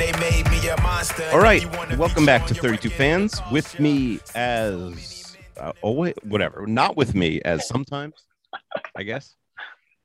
[0.00, 1.28] They made me a monster.
[1.30, 3.38] All right, If you wanna be welcome back to 32 fans.
[3.52, 6.66] With me as uh, oh wait, whatever.
[6.66, 8.14] Not with me as sometimes,
[8.96, 9.36] I guess,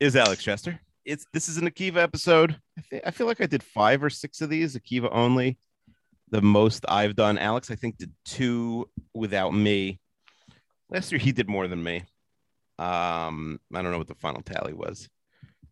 [0.01, 0.81] is Alex Chester.
[1.05, 2.59] It's this is an Akiva episode.
[2.77, 5.57] I, thi- I feel like I did five or six of these Akiva only.
[6.29, 7.37] The most I've done.
[7.37, 10.01] Alex, I think, did two without me.
[10.89, 12.03] Last year he did more than me.
[12.79, 15.07] Um, I don't know what the final tally was,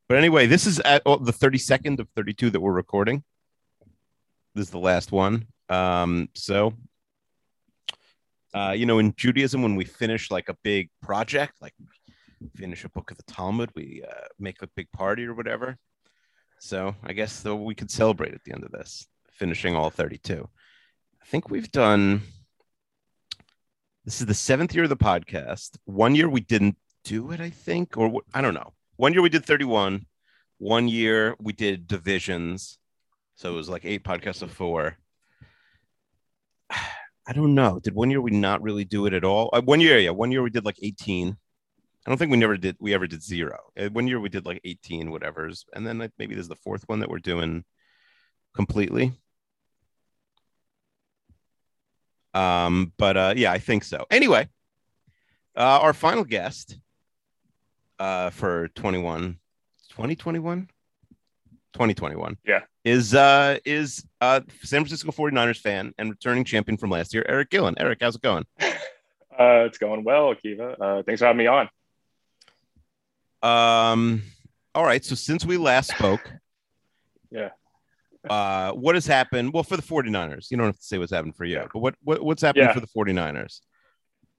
[0.07, 3.25] but anyway, this is at oh, the 32nd of 32 that we're recording.
[4.55, 5.47] This is the last one.
[5.69, 6.73] Um, so
[8.53, 11.73] uh, you know, in Judaism, when we finish like a big project, like
[12.55, 15.77] finish a book of the Talmud, we uh, make a big party or whatever.
[16.59, 20.47] So I guess we could celebrate at the end of this, finishing all 32.
[21.21, 22.21] I think we've done.
[24.05, 25.77] This is the seventh year of the podcast.
[25.85, 28.73] One year we didn't do it, I think, or I don't know.
[28.97, 30.05] One year we did 31.
[30.59, 32.77] One year we did divisions.
[33.35, 34.97] So it was like eight podcasts of four.
[37.25, 37.79] I don't know.
[37.79, 39.49] Did one year we not really do it at all?
[39.53, 40.09] Uh, one year, yeah.
[40.09, 41.37] One year we did like 18.
[42.05, 42.75] I don't think we never did.
[42.79, 43.57] We ever did zero.
[43.79, 46.55] Uh, One year we did like 18, whatever's, and then like, maybe this is the
[46.57, 47.63] fourth one that we're doing
[48.53, 49.13] completely.
[52.33, 54.05] Um, but uh, yeah, I think so.
[54.11, 54.49] Anyway,
[55.55, 56.77] uh, our final guest
[57.99, 59.37] uh, for 21,
[59.91, 60.67] 2021,
[61.73, 62.37] 2021.
[62.45, 62.59] Yeah.
[62.85, 67.49] Is uh is uh San Francisco 49ers fan and returning champion from last year, Eric
[67.49, 67.75] Gillen.
[67.79, 68.45] Eric, how's it going?
[69.35, 70.79] Uh, it's going well, Akiva.
[70.79, 71.67] Uh, thanks for having me on.
[73.41, 74.21] Um,
[74.75, 75.03] all right.
[75.03, 76.21] So since we last spoke,
[77.31, 77.49] Yeah.
[78.29, 79.51] Uh, what has happened?
[79.51, 81.65] Well, for the 49ers, you don't have to say what's happened for you, Yeah.
[81.73, 82.73] but what, what what's happened Yeah.
[82.73, 83.61] for the 49ers?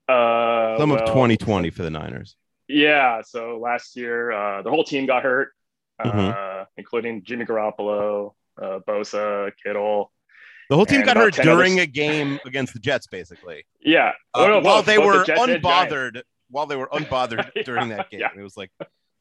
[0.09, 2.37] Uh, Some of 2020 for the Niners.
[2.69, 3.21] Yeah.
[3.22, 5.50] So last year, uh, the whole team got hurt,
[5.99, 6.66] uh, Mhm.
[6.77, 10.10] including Jimmy Garoppolo, uh, Bosa, Kittle.
[10.71, 11.56] The whole team got hurt 10 others.
[11.59, 13.65] during a game against the Jets, basically.
[13.81, 14.12] Yeah.
[14.32, 15.44] Uh, no, while both- they both were Giants.
[15.65, 18.28] unbothered, while they were unbothered Yeah, during that game, yeah.
[18.37, 18.71] it was like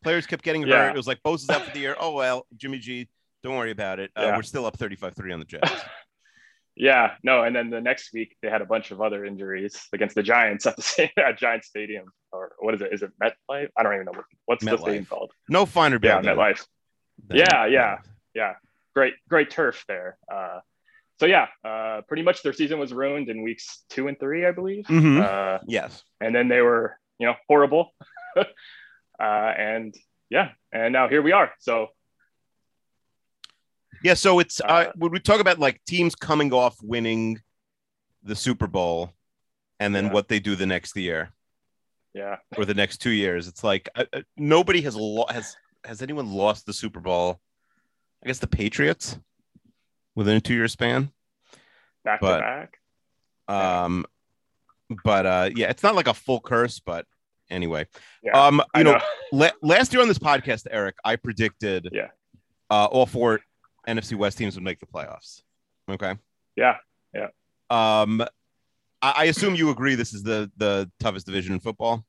[0.03, 0.69] players kept getting hurt.
[0.69, 0.89] Yeah.
[0.91, 1.95] It was like Bosa's out for the year.
[1.99, 3.09] Oh well, Jimmy G,
[3.43, 4.11] don't worry about it.
[4.15, 4.31] Uh.
[4.35, 5.69] We're still up 35-3 on the Jets.
[6.75, 7.15] Yeah.
[7.23, 7.43] No.
[7.43, 10.65] And then the next week, they had a bunch of other injuries against the Giants
[10.65, 12.05] at the same at Giant Stadium.
[12.31, 12.91] Or what is it?
[12.93, 13.69] Is it MetLife?
[13.77, 14.11] I don't even know.
[14.13, 14.79] What, what's the MetLife.
[14.81, 15.31] stadium called?
[15.49, 16.35] No finer Yeah, building.
[16.37, 16.65] MetLife.
[17.27, 17.97] than- Yeah, yeah.
[18.33, 18.53] Yeah.
[18.95, 20.17] Great, great turf there.
[20.31, 20.59] Uh,
[21.19, 24.51] so yeah, uh, pretty much their season was ruined in weeks two and three, I
[24.51, 24.85] believe.
[24.85, 25.21] Mhm.
[25.23, 26.03] Uh, Yes.
[26.19, 27.91] and then they were, you know, horrible.
[28.37, 28.43] uh,
[29.19, 29.95] and
[30.29, 31.51] yeah, and now here we are.
[31.59, 31.89] So
[34.03, 37.41] Yeah, so it's uh, Uh, when we talk about like teams coming off winning
[38.21, 39.11] the Super Bowl
[39.79, 40.11] and then Yeah.
[40.13, 41.33] what they do the next year
[42.13, 46.01] yeah, or the next two years, it's like uh, uh, nobody has lo- has has
[46.01, 47.39] anyone lost the Super Bowl?
[48.23, 49.17] I guess the Patriots
[50.15, 51.11] within a two year span.
[52.03, 52.79] back But- to back.
[53.47, 54.05] Um,
[55.03, 57.05] but uh, yeah, it's not like a full curse, but
[57.49, 57.87] anyway,
[58.21, 59.01] Yeah, um, I you know, know.
[59.31, 62.09] la- last year on this podcast, Eric, I predicted, Yeah.
[62.69, 63.41] uh, all four
[63.87, 65.41] NFC West teams would make the playoffs.
[65.89, 66.15] Okay.
[66.55, 66.77] Yeah,
[67.13, 67.27] Yeah.
[67.69, 68.21] Um,
[69.01, 72.05] I, I assume you agree this is the the toughest division in football.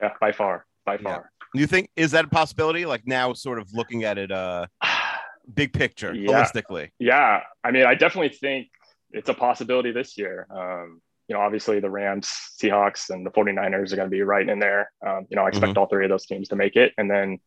[0.00, 1.30] yeah, by far, by far.
[1.54, 2.84] Do you think is that a possibility?
[2.86, 4.66] Like now, sort of looking at it, uh,
[5.54, 6.30] big picture, Yeah.
[6.42, 6.90] holistically.
[6.98, 8.68] Yeah, I mean, I definitely think
[9.12, 10.46] it's a possibility this year.
[10.50, 12.30] Um, you know, obviously the Rams,
[12.60, 14.90] Seahawks, and the 49ers are going to be right in there.
[15.06, 16.92] Um, you know, I expect all three of those teams to make it.
[16.98, 17.38] And then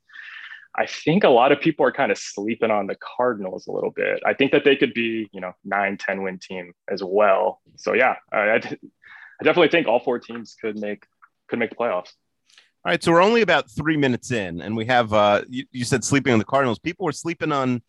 [0.78, 3.92] I think a lot of people are kind of sleeping on the Cardinals a little
[3.92, 4.22] bit.
[4.26, 7.62] I think that they could be, you know, nine, 10 win team as well.
[7.78, 8.60] So yeah, I
[9.44, 11.06] definitely think all four teams could make
[11.48, 12.12] could make the playoffs.
[12.84, 15.86] All right, so we're only about three minutes in, and we have uh, you, you
[15.86, 16.78] said sleeping on the Cardinals.
[16.78, 17.82] People were sleeping on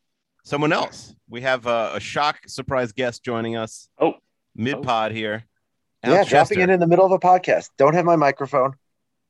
[0.44, 1.14] someone else.
[1.28, 3.88] We have uh, a shock surprise guest joining us.
[4.00, 4.14] Oh,
[4.54, 5.44] mid pod here.
[6.02, 6.60] Yeah, Alex dropping Chester.
[6.62, 7.70] in in the middle of a podcast.
[7.76, 8.74] Don't have my microphone.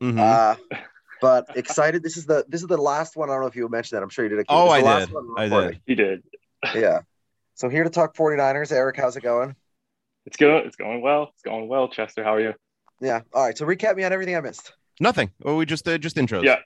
[0.00, 0.18] Mhm.
[0.18, 0.76] Uh,
[1.20, 2.02] but excited.
[2.02, 3.30] This is the this is the last one.
[3.30, 4.02] I don't know if you mentioned that.
[4.02, 4.40] I'm sure you did.
[4.40, 4.56] Akil.
[4.56, 5.14] oh, This I last did.
[5.14, 5.80] one I did.
[5.86, 6.22] he did.
[6.74, 7.00] Yeah.
[7.54, 8.70] So here to talk 49ers.
[8.72, 9.54] Eric, how's it going?
[10.26, 10.66] It's going.
[10.66, 11.30] It's going well.
[11.34, 11.88] It's going well.
[11.88, 12.54] Chester, how are you?
[13.00, 13.20] Yeah.
[13.32, 13.56] All right.
[13.56, 14.72] So recap me on everything I missed.
[15.00, 15.30] Nothing.
[15.40, 16.44] Well, we just uh, just intros.
[16.44, 16.56] Yeah.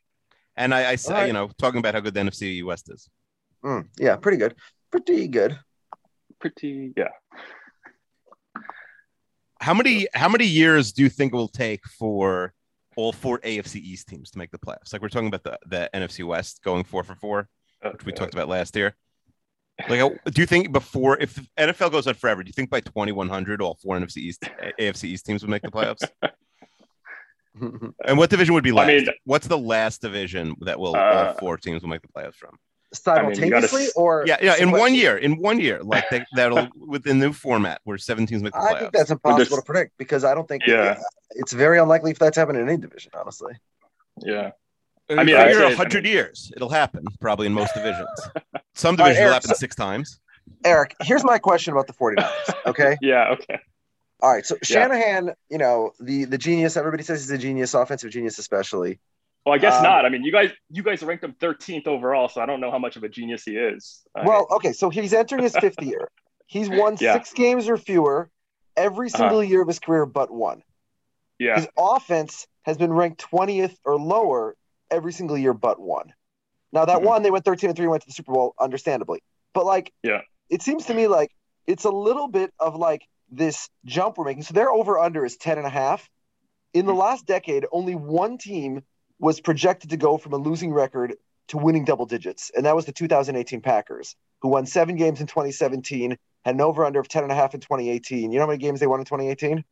[0.56, 1.26] And I, I said, All right.
[1.26, 3.08] you know, talking about how good the NFC West is.
[3.64, 4.54] Mm, yeah, pretty good.
[4.90, 5.58] Pretty good.
[6.40, 6.92] Pretty.
[6.96, 7.08] Yeah.
[9.60, 12.54] How many how many years do you think it will take for
[13.00, 14.92] all four AFC East teams to make the playoffs?
[14.92, 17.48] Like we're talking about the, the NFC West going four for four,
[17.92, 18.94] which we talked about last year.
[19.88, 20.00] Like,
[20.34, 23.62] do you think before, if the NFL goes on forever, do you think by 2100
[23.62, 24.42] all four NFC East
[24.78, 26.06] AFC East teams would make the playoffs?
[28.06, 28.86] And what division would be I last?
[28.88, 32.34] mean- What's the last division that will all Uh, four teams will make the playoffs
[32.36, 32.56] from?
[32.92, 36.68] Mean, gotta Simultaneously or Yeah, yeah, in one year, in one year, like they, that'll
[36.76, 39.96] with the new format where seven teams make the I think that's impossible to predict
[39.98, 40.98] because I don't think Yeah.
[41.30, 43.54] it's very unlikely if that's happening in any division, honestly.
[44.18, 44.50] Yeah.
[45.08, 47.46] I I mean, mean, I'd figure say- I a hundred mean- years, it'll happen probably
[47.46, 48.08] in most divisions.
[48.74, 50.20] Some All right, divisions will Eric, happen so- six times.
[50.64, 52.54] Eric, here's my question about the 49ers.
[52.66, 52.96] Okay.
[53.00, 53.30] Yeah.
[53.30, 53.58] Okay.
[54.20, 54.44] All right.
[54.44, 54.60] So Yeah.
[54.64, 58.98] Shanahan, you know, the the genius, everybody says he's a genius, offensive genius especially.
[59.44, 60.04] Well, I guess Um, not.
[60.04, 62.78] I mean, you guys, you guys ranked him 13th overall, so I don't know how
[62.78, 64.02] much of a genius he is.
[64.14, 66.10] I Well, okay, so he's entering his fifth year.
[66.46, 67.12] He's won Yeah.
[67.12, 68.28] six games or fewer
[68.76, 69.16] every Uh-huh.
[69.18, 70.64] single year of his career but one.
[71.38, 71.54] yeah.
[71.54, 74.56] His offense has been ranked 20th or lower
[74.90, 76.12] every single year but one.
[76.72, 77.04] Now that Mhm.
[77.04, 79.22] one, they went 13 and 3 went to the Super Bowl, understandably.
[79.54, 80.22] But like Yeah.
[80.48, 81.30] it seems to me like
[81.68, 84.42] it's a little bit of like this jump we're making.
[84.42, 86.10] So their over under is 10 and a half.
[86.74, 86.88] In Hmm.
[86.88, 88.82] the last decade, only one team
[89.20, 91.14] was projected to go from a losing record
[91.48, 95.26] to winning double digits, and that was the 2018 Packers, who won seven games in
[95.26, 98.32] 2017, had an over under of 10 and a half in 2018.
[98.32, 99.64] You know how many games they won in 2018?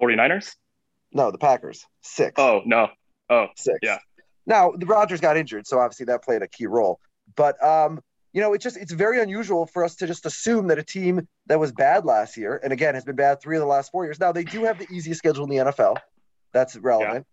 [0.00, 0.54] 49ers?
[1.12, 1.86] No, the Packers.
[2.02, 2.34] Six.
[2.38, 2.88] Oh, no.
[3.28, 3.78] Oh, six.
[3.82, 3.98] yeah.
[4.46, 6.98] Now the Rodgers got injured, so obviously that played a key role.
[7.36, 8.00] But um,
[8.32, 11.28] you know, it's just it's very unusual for us to just assume that a team
[11.46, 14.04] that was bad last year, and again has been bad three of the last four
[14.04, 14.18] years.
[14.18, 15.98] Now they do have the easiest schedule in the NFL.
[16.52, 17.26] That's relevant,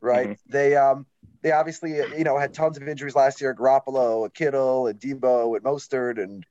[0.00, 0.38] right?
[0.48, 1.06] They um
[1.42, 3.54] they obviously you know had tons of injuries last year.
[3.54, 6.44] Garoppolo, Kittle, and Deebo, and Mostert, and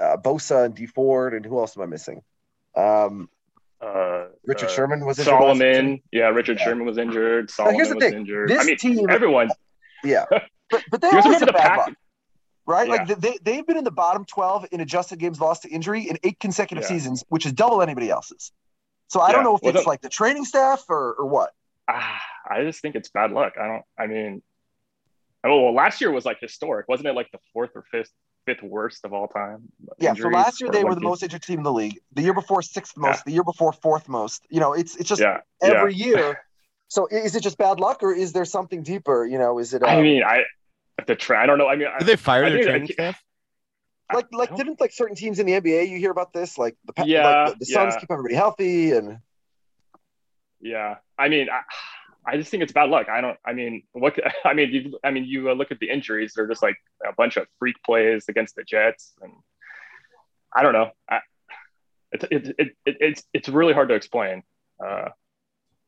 [0.00, 2.22] uh, Bosa, and Dee Ford, and who else am I missing?
[2.76, 3.28] Um,
[3.80, 5.32] Uh, Richard uh, Sherman was injured.
[5.32, 6.00] Solomon.
[6.12, 6.64] Yeah, Richard Yeah.
[6.66, 7.50] Sherman was injured.
[7.50, 8.48] Solomon here's the was thing: injured.
[8.48, 9.50] this I mean, team, everyone.
[10.04, 10.24] yeah,
[10.70, 11.94] but, but they always the bad Pack-
[12.64, 12.86] right?
[12.88, 12.94] Yeah.
[12.94, 16.16] Like they they've been in the bottom twelve in adjusted games lost to injury in
[16.22, 16.88] eight consecutive Yeah.
[16.88, 18.52] seasons, which is double anybody else's.
[19.08, 21.50] So I don't know if Well, it's the- like the training staff or or what.
[21.88, 22.20] Ah,
[22.52, 23.54] I just think it's bad luck.
[23.60, 23.82] I don't.
[23.98, 24.42] I mean,
[25.44, 27.14] oh well, last year was like historic, wasn't it?
[27.14, 28.10] Like the fourth or fifth
[28.46, 29.62] fifth worst of all time.
[29.98, 31.98] Yeah, Injuries so last year for they were the most injured team in the league.
[32.12, 33.18] The year before sixth most.
[33.18, 33.22] Yeah.
[33.26, 34.44] The year before fourth most.
[34.50, 36.06] You know, it's it's just Yeah, every yeah.
[36.06, 36.40] year.
[36.88, 39.24] So is it just bad luck or is there something deeper?
[39.24, 39.82] You know, is it?
[39.82, 40.42] I um, mean, I
[41.06, 41.68] the tra- I don't know.
[41.68, 43.22] I mean, I, Did they fire I their think- training staff?
[44.12, 47.06] like like didn't like certain teams in the NBA you hear about this like the
[47.06, 48.00] Yeah, like the, the Suns yeah.
[48.00, 49.20] keep everybody healthy and
[50.60, 51.60] Yeah, I mean, I,
[52.24, 53.08] I just think it's bad luck.
[53.08, 53.36] I don't.
[53.44, 54.18] I mean, what?
[54.44, 56.76] I mean, you, I mean, you uh, look at the injuries; they're just like
[57.06, 59.32] a bunch of freak plays against the Jets, and
[60.54, 60.90] I don't know.
[61.10, 61.20] I,
[62.12, 64.42] it's it, it, it, it's it's really hard to explain.
[64.84, 65.08] Uh,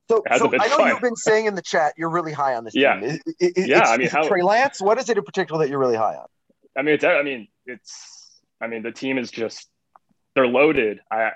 [0.08, 0.88] So, so I know fun.
[0.88, 2.98] you've been saying in the chat you're really high on this Yeah.
[3.00, 3.10] team.
[3.10, 4.80] I- I- I- Yeah, I mean, how- Trey Lance.
[4.80, 6.26] What is it in particular that you're really high on?
[6.76, 9.68] I mean, it's I mean, it's I mean, the team is just
[10.34, 11.00] they're loaded.
[11.10, 11.30] I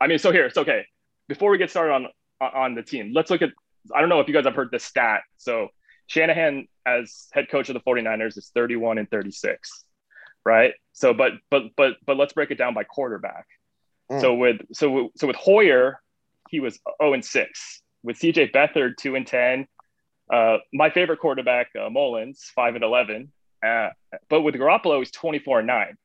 [0.00, 0.86] I mean, so here, it's okay.
[1.28, 2.06] Before we get started on
[2.40, 3.50] on the team, let's look at
[3.94, 5.22] I don't know if you guys have heard this stat.
[5.36, 5.68] So
[6.06, 9.84] Shanahan as head coach of the 49ers is 31 and 36.
[10.44, 10.74] Right?
[10.92, 13.46] So but but but but let's break it down by quarterback.
[14.10, 14.20] Mm.
[14.20, 16.00] So with so so with Hoyer,
[16.50, 17.82] he was 0 and 6.
[18.02, 19.66] With CJ Beathard 2 and 10.
[20.32, 23.32] Uh, my favorite quarterback, uh, Mullens, 5 and 11.
[23.64, 23.88] Uh,
[24.28, 25.96] but with Garoppolo, he's 24 and 9.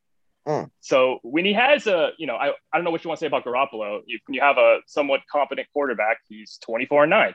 [0.48, 0.70] Mm.
[0.79, 3.24] So when he has a, you know, I, I don't know what you want to
[3.24, 4.01] say about Garoppolo.
[4.08, 7.34] If when you have a somewhat competent quarterback, he's 24 and 9.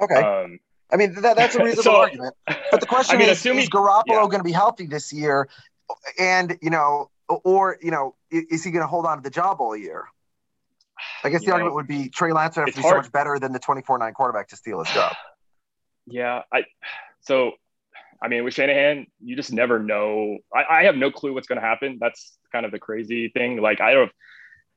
[0.00, 0.58] Okay, Um,
[0.92, 2.34] I mean that, that's a reasonable so- argument.
[2.70, 4.14] But the question I mean, is, assuming- is Garoppolo yeah.
[4.22, 5.48] going to be healthy this year?
[6.18, 9.60] And you know, or you know, is he going to hold on to the job
[9.60, 10.04] all year?
[11.24, 12.94] I guess You the know, argument would be Trey Lance would have to be so
[12.96, 15.14] much better than the 24-9 quarterback to steal his job.
[16.06, 16.64] Yeah, I
[17.20, 17.52] so
[18.22, 20.38] I mean, with Shanahan, you just never know.
[20.54, 21.98] I, I have no clue what's going to happen.
[22.00, 23.60] That's kind of the crazy thing.
[23.62, 24.12] Like, I don't,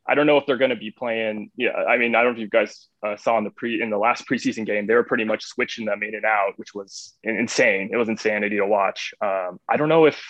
[0.05, 1.49] I don't know if they're going to be playing.
[1.55, 3.89] Yeah, I mean, I don't know if you guys uh, saw in the pre in
[3.89, 7.13] the last preseason game, they were pretty much switching them in and out, which was
[7.23, 7.89] insane.
[7.91, 9.13] It was insanity to watch.
[9.21, 10.21] Um, I don't know if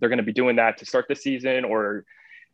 [0.00, 2.04] they're going to be doing that to start the season or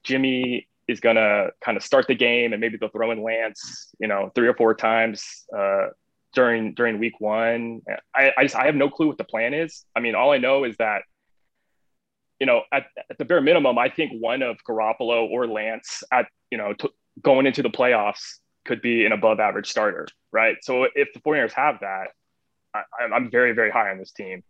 [0.04, 3.90] Jimmy is going to kind of start the game and maybe they'll throw in Lance,
[3.98, 5.88] you know, three or four times uh,
[6.34, 7.80] during during week one.
[8.14, 9.84] I, I just I have no clue what the plan is.
[9.96, 11.02] I mean, all I know is that
[12.40, 16.26] you know, at, at the bare minimum, I think one of Garoppolo or Lance at
[16.50, 16.90] you know t-
[17.22, 20.56] going into the playoffs could be an above average starter, right?
[20.62, 22.08] So if the 49ers have that,
[22.74, 24.42] I, I'm very very high on this team.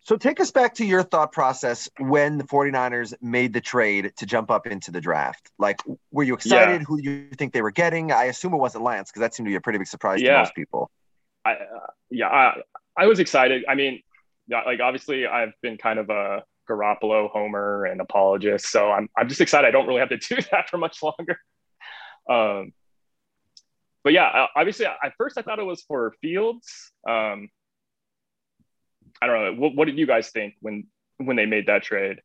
[0.00, 4.26] So take us back to your thought process when the 49ers made the trade to
[4.26, 5.50] jump up into the draft.
[5.58, 5.80] Like,
[6.10, 6.82] were you excited?
[6.82, 6.84] Yeah.
[6.86, 8.12] Who do you think they were getting?
[8.12, 10.32] I assume it wasn't Lance because that seemed to be a pretty big surprise Yeah.
[10.32, 10.90] to most people.
[11.46, 12.60] I, uh, yeah, I,
[12.98, 13.64] I was excited.
[13.66, 14.02] I mean,
[14.48, 19.40] like obviously I've been kind of a Garoppolo homer and apologist, so I'm I'm just
[19.40, 19.66] excited.
[19.66, 21.38] I don't really have to do that for much longer.
[22.28, 22.72] Um,
[24.02, 26.92] but yeah, uh, obviously at first I thought it was for Fields.
[27.08, 27.48] Um,
[29.20, 29.60] I don't know.
[29.60, 30.86] What, what did you guys think when
[31.18, 32.20] when they made that trade?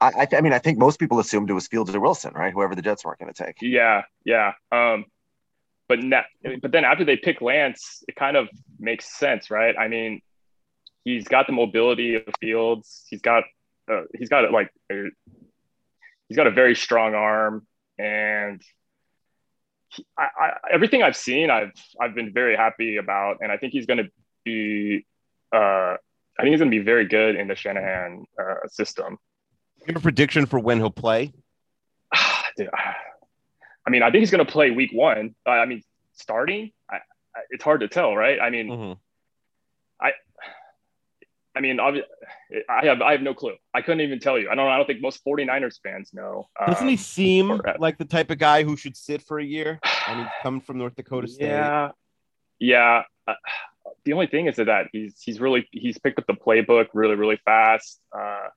[0.00, 2.32] I, I, th- I mean, I think most people assumed it was Fields or Wilson,
[2.34, 2.52] right?
[2.52, 3.56] Whoever the Jets weren't going to take.
[3.60, 4.52] Yeah, yeah.
[4.70, 5.06] Um,
[5.88, 6.22] but na-
[6.60, 9.74] but then after they pick Lance, it kind of makes sense, right?
[9.76, 10.20] I mean,
[11.04, 13.04] he's got the mobility of Fields.
[13.08, 13.44] He's got
[13.90, 15.04] uh, he's got like a,
[16.28, 17.66] he's got a very strong arm,
[17.98, 18.62] and
[19.88, 23.72] he, I, I, everything I've seen, I've I've been very happy about, and I think
[23.72, 24.10] he's going to
[24.44, 25.06] be.
[25.52, 25.96] Uh,
[26.38, 29.18] I think he's going to be very good in the Shanahan uh, system.
[29.80, 31.32] You have a prediction for when he'll play?
[32.56, 32.68] Dude,
[33.88, 35.34] I mean, I think he's going to play week one.
[35.46, 36.96] Uh, I mean, starting, I,
[37.34, 38.38] I, it's hard to tell, right?
[38.38, 38.98] I mean, Mhm.
[39.98, 40.12] I,
[41.56, 42.02] I mean, I
[42.84, 43.54] have I have no clue.
[43.72, 44.50] I couldn't even tell you.
[44.50, 44.68] I don't.
[44.68, 46.48] I don't think most 49ers fans know.
[46.66, 49.80] Doesn't he seem or- like the type of guy who should sit for a year?
[50.06, 51.46] And he's coming from North Dakota State.
[51.48, 51.92] Yeah,
[52.58, 53.02] yeah.
[53.26, 53.34] Uh,
[54.04, 57.40] the only thing is that he's he's really he's picked up the playbook really really
[57.44, 57.98] fast.
[58.16, 58.48] Uh,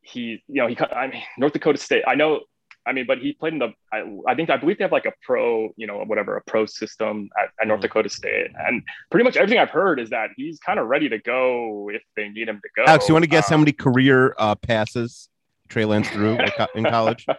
[0.00, 2.04] he you know he cut- I mean North Dakota State.
[2.06, 2.42] I know.
[2.86, 3.72] I mean, but he played in the.
[3.92, 6.66] I, I think I believe they have like a pro, you know, whatever a pro
[6.66, 7.82] system at, at North Mhm.
[7.82, 11.18] Dakota State, and pretty much everything I've heard is that he's kind of ready to
[11.18, 12.84] go if they need him to go.
[12.86, 15.28] Alex, you want to guess how Um, many career uh, passes
[15.68, 16.38] Trey Lance threw
[16.74, 17.26] in college?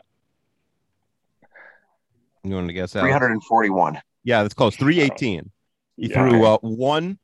[2.43, 2.95] You want to guess?
[2.95, 3.11] Alex?
[3.13, 3.99] 341.
[4.23, 4.75] Yeah, that's close.
[4.77, 5.51] 318.
[5.97, 6.29] He Yeah.
[6.29, 7.19] threw uh, one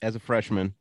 [0.00, 0.74] as a freshman.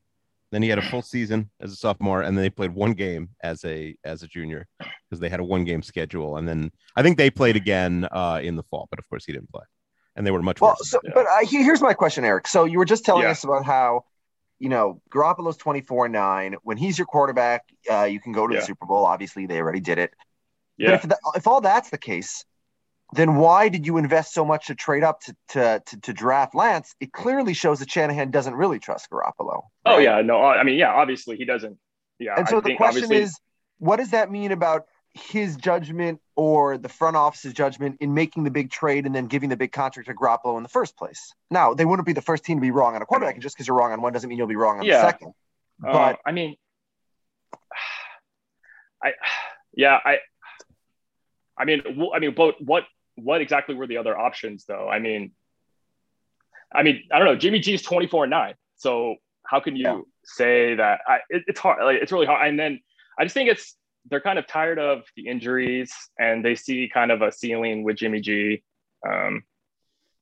[0.51, 3.29] Then he had a full season as a sophomore, and then they played one game
[3.41, 6.37] as a as a junior because they had a one game schedule.
[6.37, 9.31] And then I think they played again uh, in the fall, but of course he
[9.31, 9.63] didn't play,
[10.15, 10.89] and they were much Well, worse.
[10.89, 12.47] so, but uh, here's my question, Eric.
[12.47, 13.31] So you were just telling Yeah.
[13.31, 14.03] us about how,
[14.59, 16.55] you know, Garoppolo's 24 9.
[16.63, 18.59] When he's your quarterback, uh, you can go to Yeah.
[18.59, 19.05] the Super Bowl.
[19.05, 20.11] Obviously, they already did it.
[20.77, 20.87] Yeah.
[20.87, 22.43] But if, that, if all that's the case,
[23.13, 26.55] then why did you invest so much to trade up to, to, to, to draft
[26.55, 26.95] Lance?
[26.99, 29.63] It clearly shows that Shanahan doesn't really trust Garoppolo.
[29.85, 30.41] Oh yeah, no.
[30.41, 30.93] I mean, yeah.
[30.93, 31.77] Obviously, he doesn't.
[32.19, 32.35] Yeah.
[32.37, 33.39] And so I the question obviously- is,
[33.79, 38.51] what does that mean about his judgment or the front office's judgment in making the
[38.51, 41.33] big trade and then giving the big contract to Garoppolo in the first place?
[41.49, 43.55] Now, they wouldn't be the first team to be wrong on a quarterback, and just
[43.57, 45.01] because you're wrong on one doesn't mean you'll be wrong on Yeah.
[45.01, 45.33] the second.
[45.85, 46.55] Uh, But I mean,
[49.03, 49.11] I
[49.73, 50.19] yeah, I
[51.57, 51.81] I mean,
[52.15, 52.85] I mean, but what
[53.23, 54.87] what exactly were the other options though?
[54.89, 55.31] I mean,
[56.73, 57.35] I mean, I don't know.
[57.35, 60.01] Jimmy G is twenty four and nine, so how can you Yeah.
[60.23, 61.01] say that?
[61.07, 61.83] I it, it's hard.
[61.83, 62.47] Like, it's really hard.
[62.47, 62.79] And then
[63.19, 63.75] I just think it's
[64.09, 67.97] they're kind of tired of the injuries, and they see kind of a ceiling with
[67.97, 68.63] Jimmy G.
[69.07, 69.43] Um,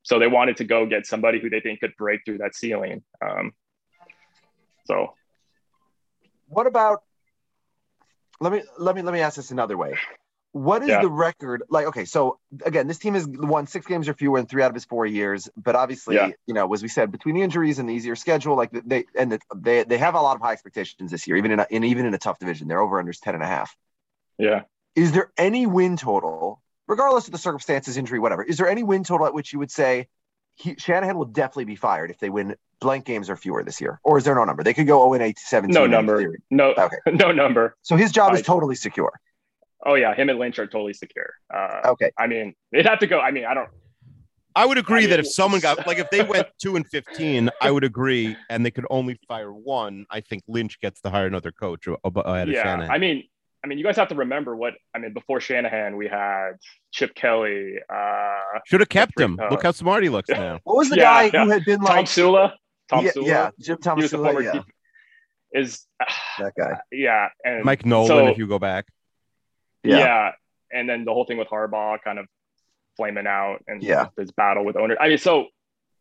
[0.04, 3.04] so they wanted to go get somebody who they think could break through that ceiling.
[3.22, 3.54] Um,
[4.86, 5.14] so
[6.48, 7.04] what about
[8.40, 9.94] let me let me let me ask this another way.
[10.52, 11.02] What is Yeah.
[11.02, 11.86] the record like?
[11.88, 14.74] Okay, so again, this team has won six games or fewer in three out of
[14.74, 15.48] his four years.
[15.56, 16.30] But obviously, Yeah.
[16.48, 19.32] you know, as we said, between the injuries and the easier schedule, like they and
[19.34, 21.84] the, they they have a lot of high expectations this year, even in, a, in
[21.84, 22.68] even in a tough division.
[22.68, 23.76] They're over under ten and a half.
[24.38, 24.62] yeah.
[24.96, 28.44] Is there any win total, regardless of the circumstances, injury, whatever?
[28.44, 30.08] Is there any win total at which you would say
[30.56, 34.00] he, Shanahan will definitely be fired if they win blank games or fewer this year?
[34.04, 34.64] Or is there no number?
[34.64, 35.74] They could go 0 and 8 17.
[35.74, 36.36] No number.
[36.50, 36.98] No, Okay.
[37.14, 37.78] no number.
[37.84, 39.14] So his job is I- totally secure.
[39.86, 41.30] Oh yeah, him and Lynch are totally secure.
[41.54, 42.12] Uh, Okay.
[42.18, 43.20] I mean, they'd have to go.
[43.20, 43.70] I mean, I don't.
[44.56, 47.50] I would agree I that if someone got like if they went two and fifteen,
[47.62, 50.06] I would agree, and they could only fire one.
[50.10, 52.92] I think Lynch gets to hire another coach a- a- ahead of Yeah, Shanahan.
[52.92, 53.24] I mean,
[53.64, 55.14] I mean, you guys have to remember what I mean.
[55.14, 56.54] Before Shanahan, we had
[56.92, 59.40] Chip Kelly, uh, Should have kept him.
[59.40, 59.52] out.
[59.52, 60.60] Look how smart he looks now.
[60.64, 61.44] What was the Yeah, guy yeah.
[61.46, 62.56] who had been like Tom like Sula.
[62.90, 63.28] Tom yeah, Sula.
[63.28, 64.12] yeah, Jim he Thomas.
[64.12, 64.66] Sula, yeah, keeper.
[65.54, 65.86] Is
[66.40, 66.80] that guy.
[66.92, 68.86] yeah, and Mike Nolan, so- if you go back.
[69.84, 69.98] Yeah.
[69.98, 70.32] yeah.
[70.72, 72.28] and then the whole thing with Harbaugh kind of
[72.98, 74.08] flaming out and Yeah.
[74.18, 74.98] his battle with owner.
[75.00, 75.48] I mean, so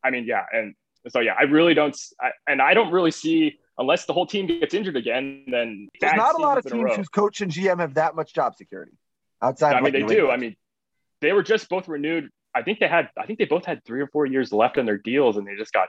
[0.02, 0.75] I mean, yeah, and
[1.08, 4.47] so yeah, I really don't, I, and I don't really see unless the whole team
[4.47, 5.44] gets injured again.
[5.49, 7.94] Then There's not a lot of seasons in a teams whose coach and GM have
[7.94, 8.92] that much job security
[9.40, 9.75] outside.
[9.75, 10.30] I mean, they do.
[10.30, 10.56] I mean,
[11.20, 12.28] they were just both renewed.
[12.54, 13.11] I think they had.
[13.16, 15.54] I think they both had three or four years left on their deals, and they
[15.56, 15.88] just got.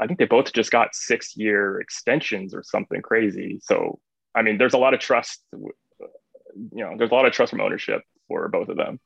[0.00, 3.58] I think they both just got six-year extensions or something crazy.
[3.60, 3.98] So,
[4.32, 5.42] I mean, there's a lot of trust.
[6.72, 9.00] You know, there's a lot of trust from ownership for both of them.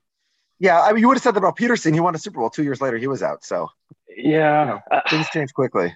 [0.59, 1.93] yeah, I mean, you would have said that about Pederson.
[1.95, 2.97] He won a Super Bowl two years later.
[2.97, 3.69] He was out, so
[4.17, 5.95] Yeah, uh, things change quickly.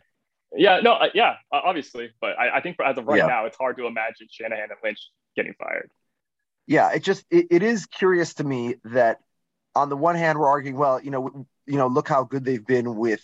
[0.56, 3.26] yeah, no, uh, yeah, uh, obviously, but I, I think for, as of right Yeah.
[3.26, 4.98] now, it's hard to imagine Shanahan and Lynch
[5.36, 5.90] getting fired.
[6.66, 9.20] Yeah, it just it, it is curious to me that
[9.74, 12.64] on the one hand we're arguing, well, you know, you know, look how good they've
[12.66, 13.20] been with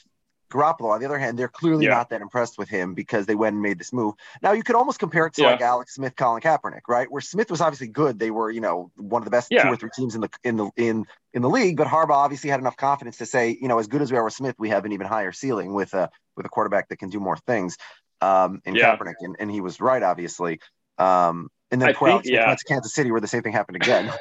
[0.52, 0.90] Garoppolo.
[0.92, 1.94] On the other hand, they're clearly Yeah.
[1.94, 4.14] not that impressed with him because they went and made this move.
[4.42, 5.50] Now you could almost compare it to Yeah.
[5.52, 7.10] like Alex Smith, Colin Kaepernick, right?
[7.10, 8.18] Where Smith was obviously good.
[8.18, 9.62] They were, you know, one of the best Yeah.
[9.64, 11.76] two or three teams in the in the in in the league.
[11.76, 14.24] But Harbaugh obviously had enough confidence to say, you know, as good as we are
[14.24, 17.08] with Smith, we have an even higher ceiling with a with a quarterback that can
[17.08, 17.76] do more things.
[18.20, 18.96] Um, in Yeah.
[18.96, 20.60] Kaepernick, and, and he was right, obviously.
[20.98, 22.46] Um, and then I poor think- Alex yeah.
[22.46, 24.12] went to Kansas City, where the same thing happened again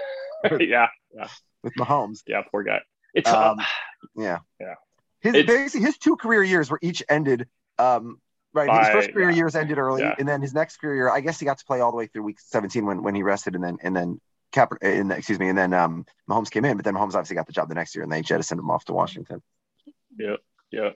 [0.59, 1.27] yeah, yeah,
[1.63, 2.23] with Mahomes.
[2.25, 2.79] yeah, poor guy.
[3.13, 3.63] It's Um, uh,
[4.15, 4.39] Yeah.
[4.59, 4.73] Yeah.
[5.21, 7.47] His It's- basically his two career years were each ended.
[7.77, 8.19] Um,
[8.53, 8.69] right.
[8.69, 9.37] his first career yeah.
[9.37, 10.15] years ended early, Yeah.
[10.17, 12.07] and then his next career year, I guess he got to play all the way
[12.07, 14.19] through week 17 when when he rested, and then and then
[14.51, 17.47] Cap, in, excuse me, and then um, Mahomes came in, but then Mahomes obviously got
[17.47, 19.41] the job the next year, and they jettisoned him off to Washington.
[20.17, 20.35] yeah,
[20.71, 20.89] yeah.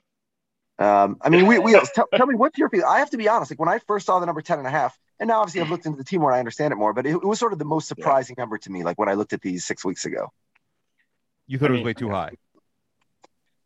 [0.78, 2.86] Um, I mean, we, we tell, tell me what's your feeling?
[2.86, 3.52] I have to be honest.
[3.52, 5.70] Like when I first saw the number 10 and a half, and now obviously I've
[5.70, 7.54] looked into the team more and I understand it more, but it, it was sort
[7.54, 8.84] of the most surprising number to me.
[8.84, 10.34] Like when I looked at these six weeks ago.
[11.48, 12.32] You thought I it was way too high.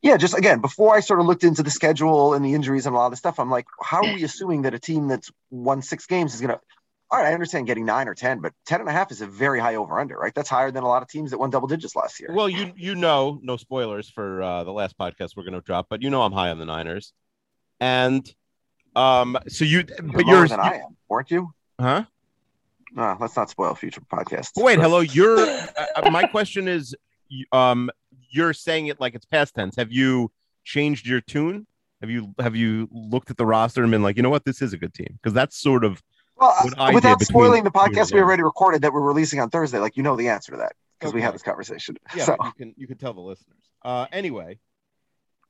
[0.02, 2.96] Yeah, just again, before I sort of looked into the schedule and the injuries and
[2.96, 5.30] a lot of the stuff, I'm like, how are we assuming that a team that's
[5.50, 6.60] won six games is going to,
[7.12, 9.28] all right, I understand getting nine or 10, but 10 and a half is a
[9.28, 10.34] very high over under, right?
[10.34, 12.30] That's higher than a lot of teams that won double digits last year.
[12.34, 15.88] Well, you you know, no spoilers for uh, the last podcast we're going to drop,
[15.90, 17.12] but you know I'm high on the Niners,
[17.82, 18.26] and
[18.96, 21.52] um, so you, but you're, than I am, weren't you?
[21.80, 22.06] huh?
[22.92, 24.52] No, let's not spoil future podcasts.
[24.56, 25.00] Wait, hello.
[25.00, 25.40] You're.
[25.40, 26.96] Uh, my question is,
[27.52, 27.90] um,
[28.30, 29.76] you're saying it like it's past tense.
[29.76, 30.32] Have you
[30.64, 31.66] changed your tune?
[32.02, 34.62] Have you have you looked at the roster and been like, you know what, this
[34.62, 35.08] is a good team?
[35.22, 36.02] Because that's sort of
[36.38, 39.80] Well, what I without spoiling the podcast we already recorded that we're releasing on Thursday,
[39.80, 41.26] like you know the answer to that because we Okay.
[41.26, 41.98] had this conversation.
[42.16, 42.24] yeah.
[42.26, 43.58] so you can you can tell the listeners.
[43.84, 44.60] Uh, anyway,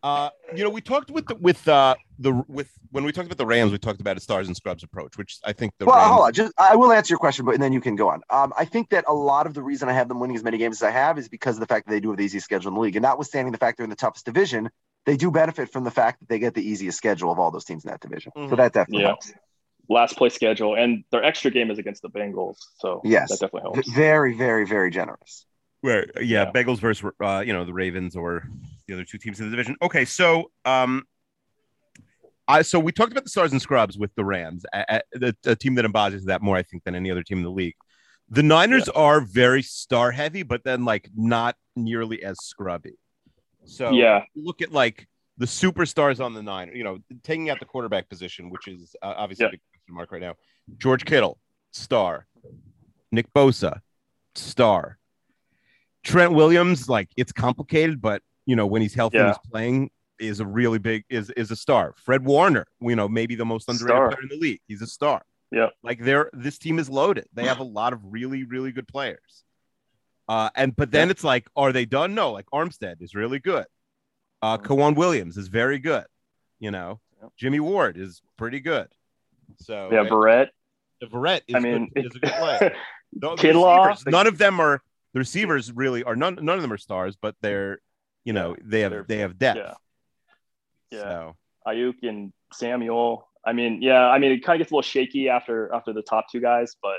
[0.04, 3.38] uh, you know, we talked with the with uh the with when we talked about
[3.38, 5.98] the Rams, we talked about a stars and scrubs approach, which I think the well,
[5.98, 6.10] Rams.
[6.12, 6.34] hold on.
[6.34, 8.22] Just I will answer your question, but and then you can go on.
[8.30, 10.58] Um, I think that a lot of the reason I have them winning as many
[10.58, 12.46] games as I have is because of the fact that they do have the easiest
[12.46, 14.70] schedule in the league, and notwithstanding the fact they're in the toughest division,
[15.06, 17.66] they do benefit from the fact that they get the easiest schedule of all those
[17.66, 18.32] teams in that division.
[18.36, 18.58] So Mhm.
[18.58, 19.08] that definitely Yeah.
[19.10, 19.34] helps.
[19.90, 23.30] Last place schedule, and their extra game is against the Bengals, so Yes.
[23.30, 23.92] that definitely V- helps.
[23.92, 25.46] very, very, very generous.
[25.82, 26.52] Where yeah, Yeah.
[26.52, 28.48] Bengals versus uh, you know the Ravens or
[28.88, 29.76] the other two teams in the division.
[29.82, 31.04] Okay, so um,
[32.48, 35.36] I so we talked about the stars and scrubs with the Rams, a, a, the
[35.46, 37.76] a team that embodies that more, I think, than any other team in the league.
[38.30, 42.94] The Niners are very star heavy, but then like not nearly as scrubby.
[43.66, 47.66] So Yeah, look at like the superstars on the nine, you know, taking out the
[47.66, 49.48] quarterback position, which is uh, obviously Yeah.
[49.48, 50.36] a big question mark right now.
[50.78, 51.40] George Kittle,
[51.72, 52.28] star.
[53.12, 53.80] Nick Bosa,
[54.36, 54.99] star.
[56.04, 59.34] Trent Williams, like it's complicated, but you know, when he's healthy and Yeah.
[59.44, 61.94] he's playing, is a really big is is a star.
[61.98, 64.08] Fred Warner, you know, maybe the most underrated Star.
[64.10, 64.60] player in the league.
[64.68, 65.22] He's a star.
[65.52, 65.68] Yeah.
[65.82, 67.28] Like they're this team is loaded.
[67.34, 69.44] They have a lot of really, really good players.
[70.28, 72.14] Uh, and but then it's like, are they done?
[72.16, 73.66] No, like Armstead is really good.
[74.42, 76.06] Uh, K'Waun Williams is very good.
[76.60, 77.00] You know.
[77.36, 78.88] Jimmy Ward is pretty good.
[79.58, 80.50] So yeah, Barrett.
[81.04, 82.76] Verrett is, I mean, good, is a good player.
[84.08, 84.82] None of them are
[85.14, 87.80] the receivers really are none none of them are stars, but they're
[88.24, 89.58] you know they have they have depth.
[89.58, 89.74] yeah.
[90.92, 91.02] Yeah.
[91.02, 91.36] So
[91.68, 93.28] Aiyuk and Samuel.
[93.46, 96.02] I mean, yeah, I mean, it kind of gets a little shaky after after the
[96.02, 96.98] top two guys, but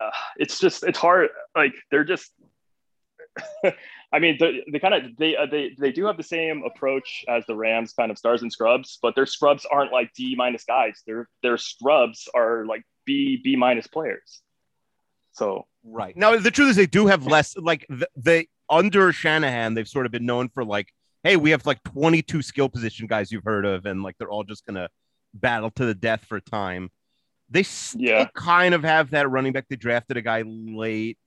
[0.00, 1.30] uh, it's just it's hard.
[1.56, 2.30] Like they're just.
[4.10, 7.24] I mean, they, they kind of they uh, they they do have the same approach
[7.28, 10.64] as the Rams, kind of stars and scrubs, but their scrubs aren't like D minus
[10.64, 11.02] guys.
[11.06, 14.40] Their their scrubs are like B B minus players.
[15.38, 17.56] So right now, the truth is they do have less.
[17.56, 20.88] Like th- they under Shanahan, they've sort of been known for like,
[21.22, 24.28] hey, we have like twenty two skill position guys you've heard of, and like they're
[24.30, 24.88] all just gonna
[25.34, 26.90] battle to the death for time.
[27.50, 28.26] They still Yeah.
[28.34, 29.66] kind of have that running back.
[29.70, 31.18] They drafted a guy late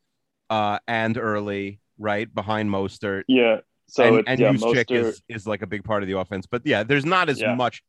[0.49, 3.23] uh, and early, right behind Mostert.
[3.29, 6.07] yeah, so and, it- and yeah, Juszczyk Mostert- is is like a big part of
[6.09, 6.45] the offense.
[6.45, 7.55] But yeah, there's not as Yeah.
[7.55, 7.81] much.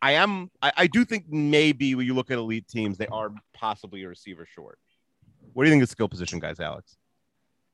[0.00, 0.50] I am.
[0.62, 4.08] I, I do think maybe when you look at elite teams, they are possibly a
[4.08, 4.78] receiver short.
[5.52, 6.96] What do you think of the skill position guys, Alex?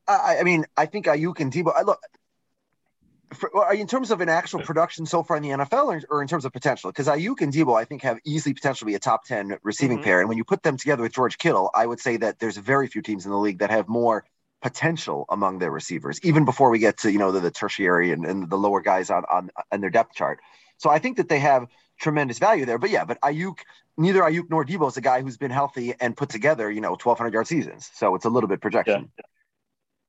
[0.07, 1.73] I, I mean, I think Aiyuk and Deebo.
[1.75, 1.99] I look
[3.33, 6.27] for, in terms of an actual production so far in the NFL, or, or in
[6.27, 8.99] terms of potential, because Aiyuk and Deebo, I think, have easily potential to be a
[8.99, 10.03] top ten receiving Mhm.
[10.03, 10.19] pair.
[10.19, 12.87] And when you put them together with George Kittle, I would say that there's very
[12.87, 14.25] few teams in the league that have more
[14.61, 18.25] potential among their receivers, even before we get to you know the, the tertiary and,
[18.25, 20.39] and the lower guys on on on their depth chart.
[20.77, 21.67] So I think that they have
[21.99, 22.77] tremendous value there.
[22.77, 23.59] But yeah, but Aiyuk,
[23.97, 26.91] neither Aiyuk nor Deebo is a guy who's been healthy and put together, you know,
[26.91, 27.89] 1,200 yard seasons.
[27.93, 29.11] So it's a little bit projection.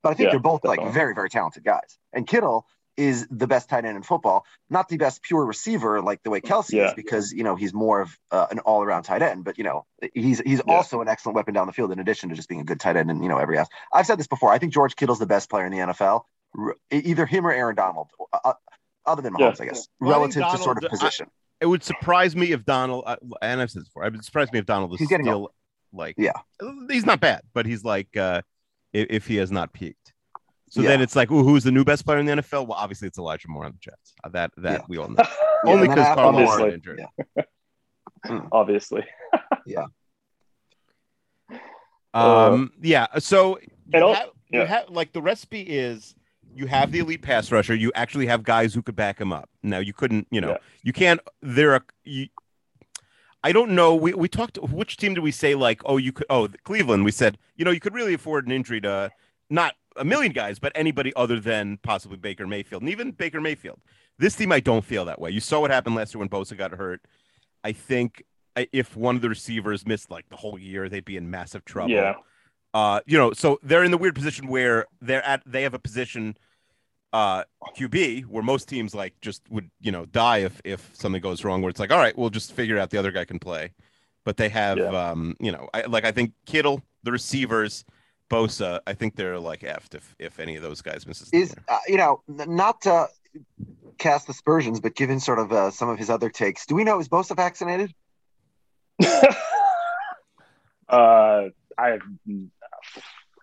[0.02, 1.98] But I think Yeah, they're both like very, very talented guys.
[2.12, 6.22] And Kittle is the best tight end in football, not the best pure receiver like
[6.22, 9.20] the way Kelce is, because you know he's more of uh, an all around tight
[9.20, 9.44] end.
[9.44, 10.74] But you know he's he's Yeah.
[10.74, 12.96] also an excellent weapon down the field in addition to just being a good tight
[12.96, 13.78] end and you know every aspect.
[13.92, 14.50] I've said this before.
[14.50, 16.22] I think George Kittle's the best player in the NFL,
[16.58, 18.54] r- either him or Aaron Donald, uh,
[19.04, 19.50] other than Yeah.
[19.50, 21.30] Mahomes, I guess, Well, I relative to sort of Donald- I- position.
[21.60, 24.52] It would surprise me if Donald, uh, and I've said this before, it would surprise
[24.52, 25.52] me if Donald is He's getting still
[25.92, 26.32] like, Yeah.
[26.90, 28.42] he's not bad, but he's like, uh,
[28.92, 30.12] if, if he has not peaked.
[30.68, 30.88] So Yeah.
[30.88, 32.66] then it's like, ooh, who's the new best player in the NFL?
[32.66, 34.12] Well, obviously it's Elijah Moore on the Jets.
[34.22, 34.86] Uh, that that Yeah.
[34.88, 35.14] we all know.
[35.64, 36.74] Yeah, Only because after Carl Moore- Lawson Obviously.
[36.74, 37.00] injured.
[38.28, 38.40] Yeah.
[38.52, 39.04] obviously.
[42.14, 43.06] Um, yeah.
[43.18, 46.14] So you And al- have, you have like the recipe is
[46.56, 47.74] you have the elite pass rusher.
[47.74, 49.48] You actually have guys who could back him up.
[49.62, 50.56] Now you couldn't, you know, Yeah.
[50.82, 51.20] you can't.
[51.42, 51.84] There are.
[52.04, 52.28] You,
[53.44, 53.94] I don't know.
[53.94, 54.56] We we talked.
[54.58, 55.80] Which team did we say like?
[55.84, 56.26] Oh, you could.
[56.30, 57.04] Oh, Cleveland.
[57.04, 59.10] We said you know you could really afford an injury to
[59.50, 63.80] not a million guys, but anybody other than possibly Baker Mayfield, and even Baker Mayfield.
[64.18, 65.30] This team, I don't feel that way.
[65.30, 67.02] You saw what happened last year when Bosa got hurt.
[67.62, 68.24] I think
[68.72, 71.90] if one of the receivers missed like the whole year, they'd be in massive trouble.
[71.90, 72.14] Yeah.
[72.76, 75.42] Uh, you know, so they're in the weird position where they're at.
[75.46, 76.36] They have a position,
[77.14, 81.42] uh, QB, where most teams like just would you know die if if something goes
[81.42, 81.62] wrong.
[81.62, 83.72] Where it's like, all right, we'll just figure out the other guy can play.
[84.26, 84.88] But they have, Yeah.
[84.90, 87.86] um, you know, I, like I think Kittle, the receivers,
[88.28, 88.80] Bosa.
[88.86, 91.30] I think they're like effed if if any of those guys misses.
[91.32, 93.08] is uh, you know not to
[93.96, 97.00] cast aspersions, but given sort of uh, some of his other takes, do we know
[97.00, 97.94] is Bosa vaccinated?
[100.90, 101.44] uh,
[101.78, 101.98] I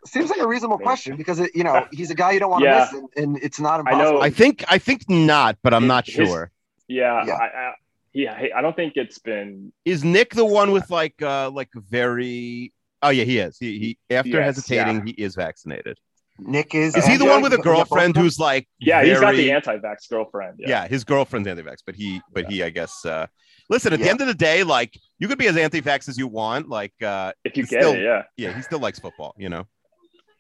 [0.06, 0.86] Seems like a reasonable Maybe.
[0.86, 2.80] question because it, you know he's a guy you don't want to Yeah.
[2.80, 4.00] miss, and, and it's not I know.
[4.00, 4.22] impossible.
[4.24, 6.52] I think I think not, but I'm not His- sure.
[6.88, 7.34] yeah, Yeah.
[7.36, 7.74] I, I,
[8.14, 9.72] yeah, I don't think it's been.
[9.86, 12.74] Is Nick the one with like uh like very?
[13.02, 13.58] Oh yeah, he is.
[13.58, 15.98] He he after Yes, hesitating, he is vaccinated.
[16.40, 16.96] Nick is.
[16.98, 19.20] Is he the one with a you got both of girlfriend who's like Yeah, he's
[19.20, 20.56] got the anti-vax girlfriend.
[20.60, 20.70] yeah.
[20.70, 23.28] Yeah, his girlfriend's anti-vax, but he but he I guess uh
[23.70, 26.28] listen, at the end of the day, like you could be as anti-vax as you
[26.28, 26.70] want.
[26.70, 29.68] Like uh if you get still- it, yeah, yeah, he still likes football, you know.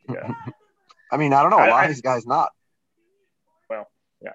[0.10, 0.34] Yeah.
[1.12, 1.58] I mean, I don't know.
[1.58, 2.50] A I- lot I- of these guys not.
[3.70, 3.88] Well,
[4.22, 4.32] yeah.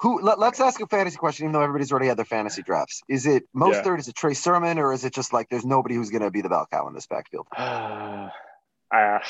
[0.00, 0.20] Who?
[0.22, 3.02] Let, us ask a fantasy question, even though everybody's already had their fantasy drafts.
[3.08, 3.98] Is it Mostert?
[3.98, 4.78] Is it Trey Sermon?
[4.78, 6.94] Or is it just like there's nobody who's going to be the bell cow in
[6.94, 7.46] this backfield?
[7.58, 8.28] Uh,
[8.96, 9.22] I,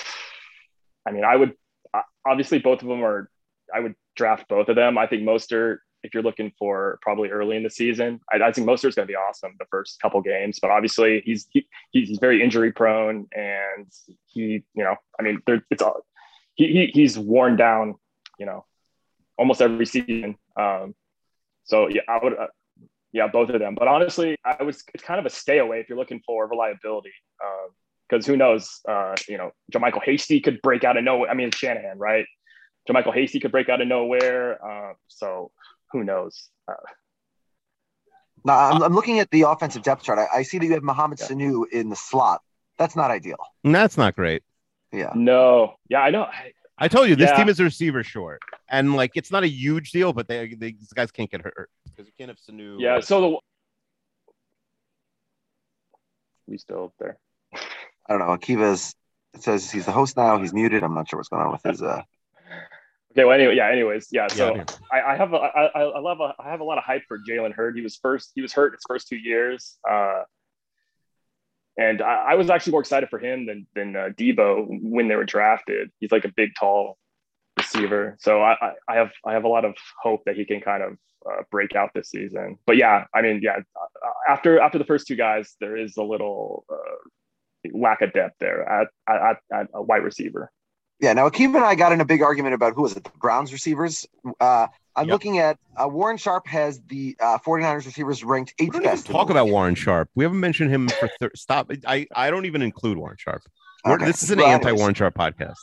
[1.06, 1.52] I mean, I would
[1.94, 3.30] uh, obviously both of them are.
[3.72, 4.98] I would draft both of them.
[4.98, 8.66] I think Mostert, if you're looking for probably early in the season, I, I think
[8.66, 10.58] Mostert's going to be awesome the first couple games.
[10.60, 13.86] But obviously, he's he, he's very injury prone, and
[14.26, 16.04] he, you know, I mean, it's all
[16.54, 17.96] he, he he's worn down,
[18.38, 18.64] you know,
[19.38, 20.36] almost every season.
[20.56, 20.94] Um,
[21.64, 22.38] so yeah, I would.
[22.38, 22.48] Uh,
[23.12, 23.74] yeah, both of them.
[23.74, 27.12] But honestly, I was it's kind of a stay away if you're looking for reliability.
[27.44, 27.70] Um,
[28.08, 28.80] because who knows?
[28.86, 31.30] Uh, you know, JaMycal Hasty could break out of nowhere.
[31.30, 32.26] I mean, Shanahan, right?
[32.88, 34.62] JaMycal Hasty could break out of nowhere.
[34.64, 35.50] Uh, so
[35.92, 36.48] who knows?
[36.68, 36.74] Uh,
[38.44, 40.18] Now, I'm, I'm looking at the offensive depth chart.
[40.18, 41.26] I, I see that you have Mohamed Yeah.
[41.28, 42.40] Sanu in the slot.
[42.78, 43.36] That's not ideal.
[43.62, 44.42] That's not great.
[44.92, 45.12] Yeah.
[45.14, 46.24] no, yeah, I know.
[46.24, 47.36] I, I told you this Yeah.
[47.36, 50.72] team is a receiver short, and like it's not a huge deal, but they, they
[50.72, 52.78] these guys can't get hurt because you can't have Sanu.
[52.80, 53.00] yeah.
[53.00, 53.38] So the
[56.46, 57.18] we still up there.
[57.54, 58.36] I don't know.
[58.36, 58.94] Akiva's
[59.34, 60.38] it says he's the host now.
[60.40, 60.82] He's muted.
[60.82, 61.80] I'm not sure what's going on with his.
[61.82, 62.02] Uh,
[63.12, 63.24] Okay.
[63.24, 63.68] Well, anyway, yeah.
[63.70, 64.26] Anyways, yeah.
[64.28, 64.64] So yeah.
[64.90, 67.18] I, I have a, I, I love a, I have a lot of hype for
[67.18, 67.76] Jalen Hurd.
[67.76, 68.32] He was first.
[68.34, 69.78] He was hurt his first two years.
[69.88, 70.22] Uh,
[71.78, 75.16] and I, I was actually more excited for him than than uh, Deebo when they
[75.16, 75.90] were drafted.
[76.00, 76.98] He's like a big, tall
[77.58, 78.16] receiver.
[78.20, 80.82] So I, I, I have I have a lot of hope that he can kind
[80.82, 80.92] of
[81.30, 82.58] uh, break out this season.
[82.66, 83.60] But yeah, I mean, yeah.
[84.28, 88.68] After after the first two guys, there is a little uh, lack of depth there
[88.68, 90.50] at at, at a wide receiver.
[91.02, 91.12] Yeah.
[91.12, 93.04] Now Akiva and I got in a big argument about who was it?
[93.04, 94.06] The Browns receivers.
[94.40, 95.12] Uh, I'm Yep.
[95.12, 99.06] looking at uh, Warren Sharp has the uh, 49ers receivers ranked eighth best.
[99.06, 99.48] talk about.
[99.48, 100.08] Warren Sharp.
[100.14, 101.70] We haven't mentioned him for thir- stop.
[101.86, 103.42] I I don't even include Warren Sharp.
[103.84, 104.04] Okay.
[104.04, 105.56] This is an Well, anti Warren Sharp podcast.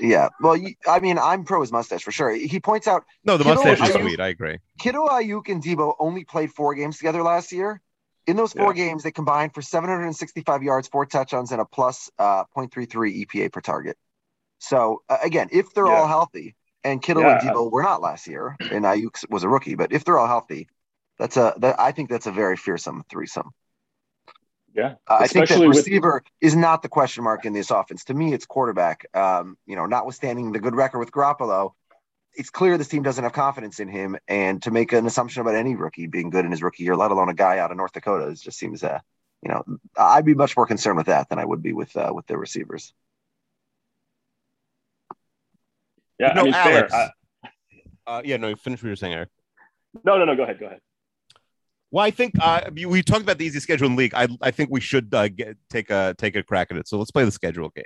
[0.00, 0.28] Yeah.
[0.40, 2.30] Well, you, I mean, I'm pro his mustache for sure.
[2.30, 4.20] He points out No, the Kittle, mustache is you- sweet.
[4.20, 4.58] I agree.
[4.78, 7.80] Kittle, Aiyuk, and Deebo only played four games together last year.
[8.26, 8.86] In those four Yeah.
[8.88, 13.60] games, they combined for 765 yards, four touchdowns, and a plus uh, 0.33 EPA per
[13.60, 13.96] target.
[14.58, 17.38] So uh, again, if they're all healthy, and Kittle Yeah.
[17.40, 20.28] and Deebo were not last year, and Aiyuk was a rookie, but if they're all
[20.28, 20.68] healthy,
[21.18, 23.50] that's a that, I think that's a very fearsome threesome.
[24.74, 24.96] Yeah.
[25.08, 28.04] Uh, I think that Especially with- receiver is not the question mark in this offense.
[28.04, 29.06] To me, it's quarterback.
[29.14, 31.72] Um, you know, notwithstanding the good record with Garoppolo,
[32.34, 34.18] it's clear this team doesn't have confidence in him.
[34.28, 37.10] And to make an assumption about any rookie being good in his rookie year, let
[37.10, 39.00] alone a guy out of North Dakota, is just seems, uh,
[39.42, 39.64] you know,
[39.96, 42.38] I'd be much more concerned with that than I would be with uh, with their
[42.38, 42.92] receivers.
[46.18, 46.92] Yeah, no, I mean, Alex.
[46.92, 47.02] fair.
[47.02, 47.10] I-
[48.08, 49.28] uh, yeah, no, finish what you're saying, Eric.
[50.04, 50.36] no, no, no.
[50.36, 50.60] Go ahead.
[50.60, 50.80] Go ahead.
[51.90, 54.14] Well, I think uh, we we talked about the easy schedule in league.
[54.14, 56.86] I I think we should uh, get take a take a crack at it.
[56.88, 57.84] So let's play the schedule game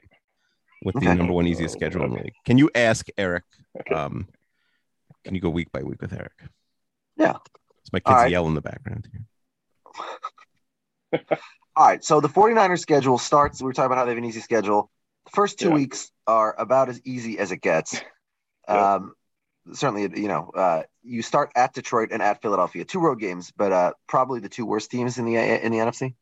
[0.84, 1.14] with the Okay.
[1.14, 2.32] number one easiest schedule in league.
[2.44, 3.44] Can you ask Eric?
[3.78, 3.94] Okay.
[3.94, 4.28] Um,
[5.24, 6.32] can you go week by week with Eric?
[7.16, 7.36] Yeah.
[7.82, 8.30] It's my kids All right.
[8.30, 9.26] yell in the background here.
[11.76, 12.02] All right.
[12.04, 13.60] So the 49ers schedule starts.
[13.60, 14.90] We were talking about how they have an easy schedule.
[15.26, 15.74] The first two Yeah.
[15.74, 18.00] weeks are about as easy as it gets.
[18.70, 18.94] Yeah.
[18.94, 19.14] Um,
[19.72, 23.72] certainly, you know, uh, you start at Detroit and at Philadelphia, two road games, but
[23.72, 26.14] uh, probably the two worst teams in the in the NFC.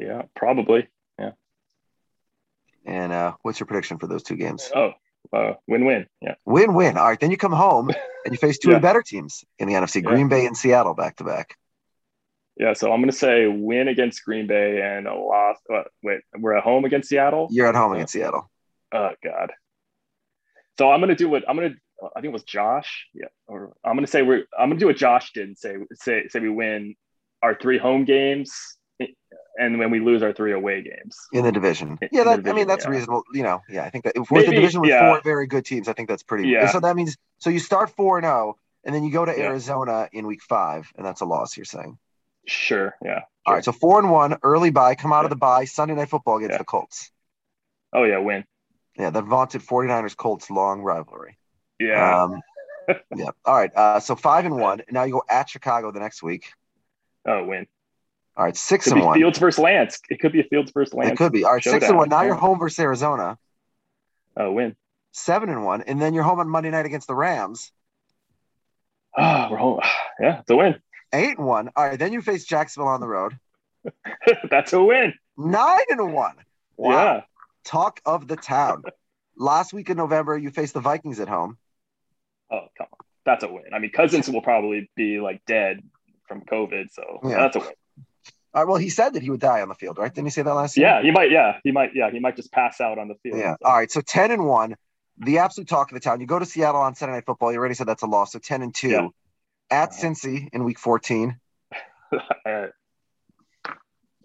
[0.00, 0.88] Yeah, probably.
[1.18, 1.32] Yeah.
[2.84, 4.70] And uh, what's your prediction for those two games?
[4.74, 4.92] Oh,
[5.32, 6.06] uh, win-win.
[6.20, 6.34] Yeah.
[6.44, 6.96] Win win.
[6.96, 7.18] All right.
[7.18, 7.90] Then you come home
[8.24, 8.78] and you face two Yeah.
[8.78, 10.10] better teams in the NFC: Yeah.
[10.10, 11.56] Green Bay and Seattle back to back.
[12.56, 12.74] Yeah.
[12.74, 15.56] So I'm going to say win against Green Bay and a loss.
[15.72, 17.48] Uh, wait, we're at home against Seattle.
[17.50, 18.50] You're at home against Seattle.
[18.92, 19.52] Oh God.
[20.78, 21.74] So I'm gonna do what I'm gonna.
[22.14, 23.06] I think it was Josh.
[23.14, 23.26] Yeah.
[23.46, 24.44] Or I'm gonna say we're.
[24.58, 25.48] I'm gonna do what Josh did.
[25.48, 26.94] and Say say say we win
[27.42, 28.52] our three home games,
[29.00, 29.06] eh,
[29.58, 31.16] and when we lose our three away games.
[31.32, 31.98] in the division.
[32.02, 32.90] In Yeah, that, I mean that's yeah.
[32.90, 33.22] reasonable.
[33.32, 35.08] You know, yeah, I think that if with the division with yeah.
[35.10, 36.48] four very good teams, I think that's pretty.
[36.48, 36.68] Yeah.
[36.70, 39.44] So that means so you start four and zero, and then you go to Yeah.
[39.44, 41.56] Arizona in week five, and that's a loss.
[41.56, 41.98] You're saying.
[42.46, 42.94] Sure.
[43.04, 43.22] Yeah.
[43.44, 46.08] All right, so four and one, early bye, come out of the bye, Sunday night
[46.08, 47.10] football against the Colts.
[47.92, 48.44] Oh yeah, win.
[48.98, 51.38] Yeah, the vaunted 49ers Colts long rivalry.
[51.78, 52.22] Yeah.
[52.24, 52.40] Um,
[53.14, 53.30] yeah.
[53.44, 53.74] All right.
[53.74, 54.82] Uh, so five and one.
[54.90, 56.52] Now you go at Chicago the next week.
[57.26, 57.66] oh, win.
[58.36, 59.18] All right, six Could and be one.
[59.18, 59.98] Fields versus Lance.
[60.10, 61.12] It could be a Fields versus Lance.
[61.12, 61.44] It could be.
[61.44, 62.10] All right, six and one.
[62.10, 62.26] Now Yeah.
[62.26, 63.38] you're home versus Arizona.
[64.36, 64.76] Oh, win.
[65.12, 67.72] Seven and one, and then you're home on Monday night against the Rams.
[69.16, 69.80] Ah, we're home.
[70.20, 70.76] Yeah, it's a win.
[71.12, 71.70] Eight and one.
[71.76, 73.38] All right, then you face Jacksonville on the road.
[74.50, 75.12] That's a win.
[75.36, 76.36] Nine and one.
[76.78, 76.90] Wow.
[76.90, 77.20] Yeah.
[77.66, 78.84] Talk of the town.
[79.36, 81.58] Last week in November, you faced the Vikings at home.
[82.50, 82.98] Oh, come on.
[83.26, 83.64] That's a win.
[83.74, 85.82] I mean, Cousins will probably be like dead
[86.28, 87.36] from COVID, so Yeah.
[87.38, 87.68] that's a win.
[88.54, 90.14] All right, well, he said that he would die on the field, right?
[90.14, 90.86] Didn't he say that last year?
[90.86, 91.30] Yeah, he might.
[91.30, 91.90] Yeah, he might.
[91.94, 93.38] Yeah, he might just pass out on the field.
[93.38, 93.56] Yeah.
[93.62, 93.90] All right.
[93.90, 94.76] So 10 and 1,
[95.18, 96.20] the absolute talk of the town.
[96.20, 97.52] You go to Seattle on Saturday Night Football.
[97.52, 98.32] You already said that's a loss.
[98.32, 98.88] So 10 and 2.
[98.88, 99.08] Yeah.
[99.70, 101.38] At Cincy in week 14,
[102.12, 102.66] Uh,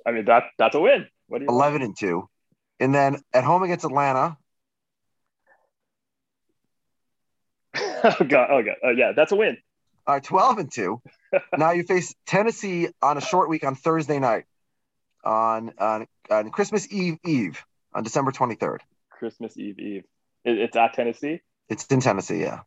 [0.06, 1.08] I mean, that that's a win.
[1.28, 1.50] What do you?
[1.50, 2.30] 11 and 2.
[2.82, 4.38] And then at home against Atlanta,
[7.78, 8.48] oh god.
[8.50, 8.76] Oh god.
[8.84, 9.58] Uh, yeah, that's a win.
[10.08, 11.02] all right, 12 and 2.
[11.58, 14.46] now you face Tennessee on a short week on Thursday night
[15.24, 17.64] on, on, on Christmas Eve Eve
[17.94, 18.80] on December 23rd.
[19.12, 20.04] Christmas Eve Eve.
[20.44, 21.42] It, it's at Tennessee.
[21.70, 22.62] It's in Tennessee, yeah.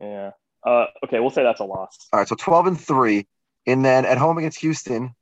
[0.00, 0.32] Yeah.
[0.66, 2.08] Uh, okay, we'll say that's a loss.
[2.12, 3.26] All right, so 12 and 3.
[3.64, 5.14] And then at home against Houston,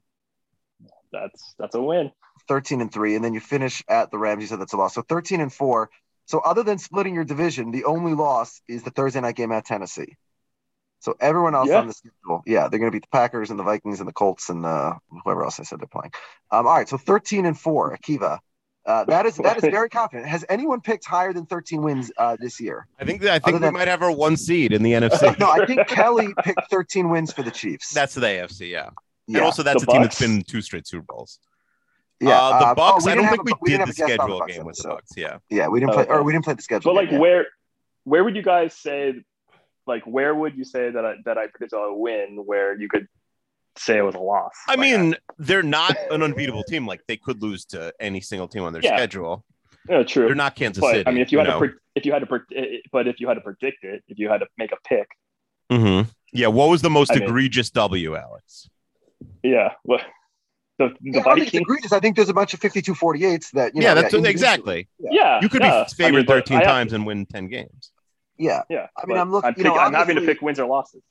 [1.13, 2.13] That's that's a win.
[2.49, 4.43] 13 and 3 and then you finish at the Rams.
[4.43, 4.95] You said that's a loss.
[4.95, 5.91] So 13 and 4
[6.27, 9.67] so other than splitting your division the only loss is the Thursday night game at
[9.67, 10.17] Tennessee.
[11.01, 11.81] So everyone else Yeah.
[11.81, 14.13] on the schedule yeah they're going to beat the Packers and the Vikings and the
[14.13, 14.95] Colts and uh,
[15.25, 16.13] whoever else I said they're playing.
[16.51, 18.39] Um, all right so 13 and 4 Akiva.
[18.87, 20.27] Uh, that is that is very confident.
[20.27, 22.87] Has anyone picked higher than 13 wins uh, this year?
[22.99, 24.93] I think that I think Other we than- might have our one seed in the
[25.01, 25.39] NFC.
[25.39, 27.93] no I think Kelly picked 13 wins for the Chiefs.
[27.93, 28.89] That's the AFC, yeah.
[29.31, 31.39] Yeah And also, that's The a team that's been two straight Super Bowls.
[32.21, 33.07] yeah uh, the uh, Bucks.
[33.07, 34.77] oh, I don't think a- we, didn't did the a guest schedule Bucks game with
[34.77, 34.95] the episode.
[34.97, 35.11] Bucks.
[35.17, 37.21] Yeah, yeah we didn't play or we didn't play the schedule But like, game, yeah.
[37.21, 37.47] where
[38.05, 39.15] where would you guys say,
[39.87, 43.07] like, where would you say that I that I predicted a win where you could
[43.77, 44.53] say it was a loss?
[44.69, 46.87] I Like, mean, they're not an unbeatable team.
[46.87, 48.97] Like they could lose to any single team on their Yeah.
[48.97, 49.45] schedule.
[49.89, 50.27] yeah, true.
[50.27, 51.07] They're not Kansas but City.
[51.07, 51.61] I mean, if you had know?
[51.61, 54.19] to, pre- if you had to, pre- but if you had to predict it, if
[54.19, 55.09] you had to make a pick,
[55.71, 56.09] Mm-hmm.
[56.33, 56.49] Yeah.
[56.49, 58.69] What was the most I mean- egregious W, Alex?
[59.43, 60.03] Yeah, what
[60.79, 61.55] the the Yeah, I think Vikings?
[61.63, 61.93] egregious.
[61.93, 64.89] I think there's a bunch of 52 48s that, you know, yeah, that's individually- exactly.
[64.99, 65.85] Yeah, You could yeah.
[65.85, 67.93] be favored I mean, 13 I have- times and win 10 games.
[68.39, 68.63] Yeah.
[68.71, 71.03] Yeah, I mean, I'm looking- I'm, you know, I'm having to pick wins or losses.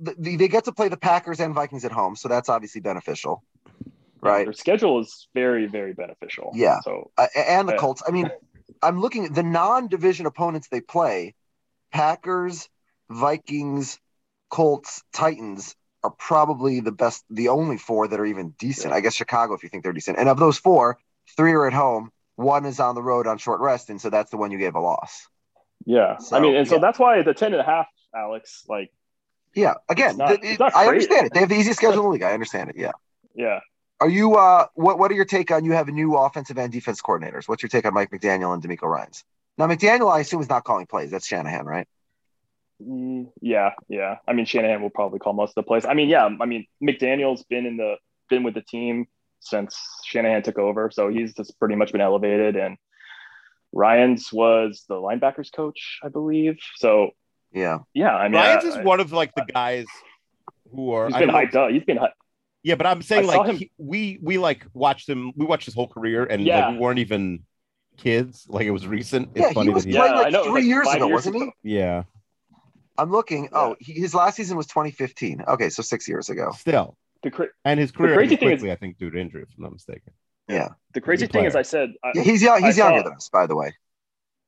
[0.00, 2.80] The, the, they get to play the Packers and Vikings at home, so that's obviously
[2.80, 3.44] beneficial,
[3.84, 3.90] Yeah,
[4.22, 4.44] right?
[4.46, 6.50] Their schedule is very, very beneficial.
[6.54, 6.80] Yeah.
[6.80, 7.78] So Uh, and the Yeah.
[7.78, 8.02] Colts.
[8.06, 8.30] I mean,
[8.82, 11.34] I'm looking at the non-division opponents they play.
[11.92, 12.68] Packers,
[13.10, 14.00] Vikings,
[14.50, 18.92] Colts, Titans are probably the best, the only four that are even decent.
[18.92, 20.18] I guess Chicago, if you think they're decent.
[20.18, 20.98] And of those four,
[21.36, 22.12] three are at home.
[22.36, 24.74] One is on the road on short rest, and so that's the one you gave
[24.74, 25.26] a loss.
[25.86, 26.18] Yeah.
[26.18, 28.92] So, I mean, and so that's why the 10 and a half, Alex, like,
[29.54, 31.32] Yeah, again, It's not- it's I understand it.
[31.32, 32.22] They have the easiest schedule in the league.
[32.22, 32.76] I understand it.
[32.76, 32.92] Yeah.
[33.34, 33.60] yeah.
[34.00, 34.34] Are you?
[34.34, 35.64] Uh, what What are your take on?
[35.64, 37.48] You have a new offensive and defense coordinators.
[37.48, 39.24] What's your take on Mike McDaniel and DeMeco Ryans?
[39.56, 41.12] Now, McDaniel, I assume, is not calling plays.
[41.12, 41.86] That's Shanahan, right?
[42.82, 44.16] Mm, Yeah, yeah.
[44.26, 45.84] I mean, Shanahan will probably call most of the plays.
[45.84, 46.28] I mean, yeah.
[46.40, 47.96] I mean, McDaniel's been in the
[48.30, 49.06] been with the team
[49.40, 52.56] since Shanahan took over, so he's just pretty much been elevated.
[52.56, 52.76] And
[53.72, 56.56] Ryans was the linebackers coach, I believe.
[56.76, 57.10] So
[57.52, 57.78] Yeah.
[57.92, 59.86] yeah, I mean, Ryans I- is one of like the guys
[60.72, 61.06] who are.
[61.06, 61.70] he's I been don't hyped up.
[61.70, 62.12] He's been hyped.
[62.62, 65.32] Yeah, but I'm saying I like him- he- we we like watched him.
[65.36, 66.66] We watched his whole career, and Yeah.
[66.66, 67.44] like we weren't even
[67.98, 68.46] kids.
[68.48, 69.28] Like it was recent.
[69.34, 71.06] It's Yeah, he funny was that playing Yeah, like I know, three like years ago,
[71.08, 71.74] years wasn't he?
[71.74, 72.04] yeah.
[72.96, 73.48] I'm looking.
[73.52, 75.44] Oh, he, his last season was 2015.
[75.48, 76.52] Okay, so six years ago.
[76.58, 79.18] Still, The, cra- and his career crazy ended thing is- quickly, I think, due to
[79.18, 80.12] injury, if I'm not mistaken.
[80.48, 80.68] Yeah.
[80.92, 81.56] the crazy Good thing is.
[81.56, 82.62] I said, I, Yeah, he's young.
[82.62, 83.72] He's I younger saw- than us, by the way.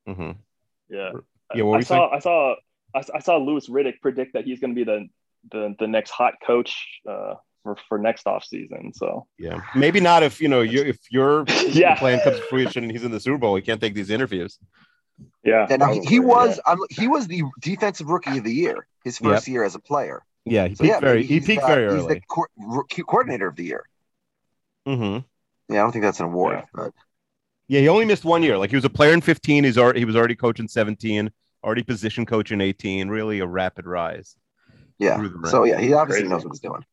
[0.09, 0.31] Mm-hmm.
[0.91, 1.11] yeah,
[1.55, 2.55] Yeah, what were I saw, I saw,
[2.95, 5.09] I, I saw Louis Riddick predict that he's going to be the,
[5.53, 8.93] the the next hot coach uh, for for next off season.
[8.95, 11.97] So Yeah, maybe not if you know you if your Yeah.
[11.99, 14.59] plan comes to fruition and he's in the Super Bowl, he can't take these interviews.
[15.47, 19.49] Yeah, And he, was um, he was the defensive rookie of the year his first
[19.49, 20.25] year as a player.
[20.45, 22.25] Yeah, he So peaked yeah, very he he's, peaked uh, very He's the early.
[22.29, 22.47] co-
[23.07, 23.85] coordinator of the year.
[24.87, 25.19] hmm
[25.69, 26.67] Yeah, I don't think that's an award, Yeah.
[26.73, 26.93] but
[27.69, 28.57] Yeah, he only missed one year.
[28.59, 29.65] Like he was a player in 15.
[29.65, 31.31] He's already he was already coaching 17,
[31.65, 33.09] already position coach in 18.
[33.09, 34.37] Really a rapid rise.
[34.99, 35.25] yeah.
[35.45, 36.29] So yeah, he obviously Crazy.
[36.29, 36.85] knows what he's doing.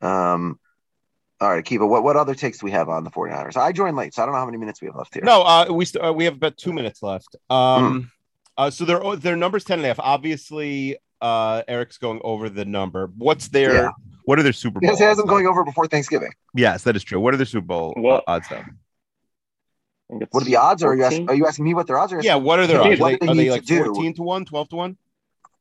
[0.00, 0.58] Um,
[1.42, 3.56] all right, Akiva, what what other takes do we have on the 49ers?
[3.56, 5.24] I joined late, so I don't know how many minutes we have left here.
[5.24, 7.34] No, uh, we st- uh, we have about two minutes left.
[7.50, 8.12] Um,
[8.56, 9.98] uh, so their their numbers 10 and a half.
[9.98, 13.10] Obviously, uh, Eric's going over the number.
[13.16, 13.88] What's their Yeah.
[14.24, 14.82] what are their Super Bowl?
[14.82, 16.30] because it hasn't odds, going over before Thanksgiving.
[16.54, 17.18] Yes, that is true.
[17.18, 18.56] What are their Super Bowl Well- uh, odds though?
[18.56, 18.64] I
[20.14, 20.82] think it's What are the odds?
[20.84, 22.20] Or are you asking, are you asking me what their odds are?
[22.22, 23.00] Yeah, what are their odds?
[23.00, 23.84] Are what they, they are they need like to do.
[23.86, 24.96] 14 to 1, 12 to 1?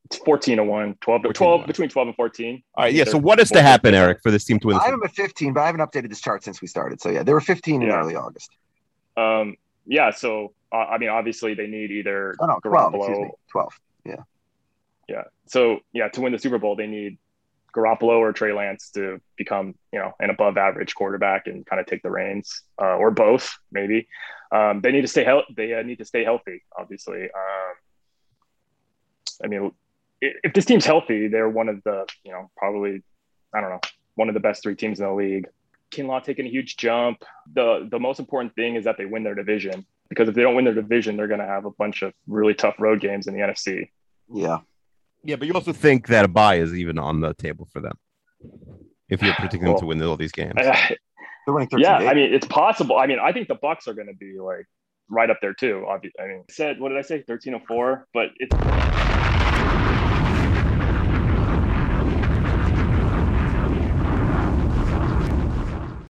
[0.05, 2.63] It's 14 to 1, 12 to 12, between 12 and 14.
[2.75, 3.03] All right, yeah.
[3.05, 4.75] So They're what has to happen, Eric, for this team to win?
[4.75, 6.67] The I Super have them at 15, but I haven't updated this chart since we
[6.67, 6.99] started.
[6.99, 8.49] So yeah, they were 15 in early August.
[9.15, 12.93] Um, yeah, so uh, I mean, obviously they need either Oh no, 12.
[12.93, 13.21] Garoppolo.
[13.21, 13.79] Me, 12.
[14.05, 14.15] Yeah,
[15.07, 15.23] Yeah.
[15.47, 17.17] so yeah, to win the Super Bowl, they need
[17.75, 21.85] Garoppolo or Trey Lance to become, you know, an above average quarterback and kind of
[21.85, 24.07] take the reins, uh, or both, maybe.
[24.51, 25.53] Um, they need to stay healthy.
[25.55, 27.23] They uh, need to stay healthy, obviously.
[27.23, 27.73] Um,
[29.43, 29.71] I mean, i-
[30.21, 33.01] if this team's healthy, they're one of the, you know, probably,
[33.53, 33.79] I don't know,
[34.15, 35.47] one of the best three teams in the league.
[35.91, 37.23] Kinlaw taking a huge jump.
[37.53, 40.55] The the most important thing is that they win their division because if they don't
[40.55, 43.33] win their division, they're going to have a bunch of really tough road games in
[43.33, 43.89] the NFC.
[44.33, 44.59] Yeah.
[45.23, 47.97] Yeah, but you also think that a buy is even on the table for them
[49.09, 50.53] if you're predicting them to win all these games.
[50.57, 50.95] I-
[51.45, 52.11] They're winning 13 yeah, games.
[52.11, 52.97] I mean, it's possible.
[52.97, 54.67] I mean, I think the Bucs are going to be like
[55.09, 55.85] right up there too.
[55.87, 57.23] Obviously, I mean, I said what did I say?
[57.23, 58.55] Thirteen and four, but it's